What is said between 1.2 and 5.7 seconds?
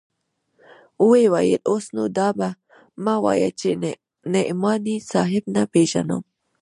ويل اوس نو دا مه وايه چې نعماني صاحب نه